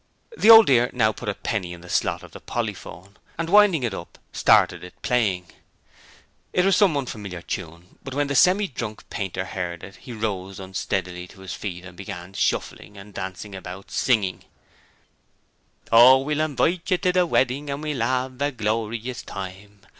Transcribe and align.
The 0.35 0.49
Old 0.49 0.65
Dear 0.65 0.89
now 0.93 1.11
put 1.11 1.29
a 1.29 1.35
penny 1.35 1.73
in 1.73 1.81
the 1.81 1.87
slot 1.87 2.23
of 2.23 2.31
the 2.31 2.39
polyphone, 2.41 3.17
and 3.37 3.51
winding 3.51 3.83
it 3.83 3.93
up 3.93 4.17
started 4.33 4.83
it 4.83 4.99
playing. 5.03 5.45
It 6.53 6.65
was 6.65 6.75
some 6.75 6.97
unfamiliar 6.97 7.43
tune, 7.43 7.99
but 8.03 8.15
when 8.15 8.25
the 8.25 8.33
Semi 8.33 8.67
drunk 8.67 9.07
Painter 9.11 9.45
heard 9.45 9.83
it 9.83 9.97
he 9.97 10.11
rose 10.11 10.59
unsteadily 10.59 11.27
to 11.27 11.41
his 11.41 11.53
feet 11.53 11.85
and 11.85 11.95
began 11.95 12.33
shuffling 12.33 12.97
and 12.97 13.13
dancing 13.13 13.53
about, 13.53 13.91
singing: 13.91 14.43
'Oh, 15.91 16.17
we'll 16.17 16.41
inwite 16.41 16.89
you 16.89 16.97
to 16.97 17.11
the 17.11 17.27
wedding, 17.27 17.69
An' 17.69 17.81
we'll 17.81 18.01
'ave 18.01 18.43
a 18.43 18.51
glorious 18.51 19.21
time! 19.21 19.81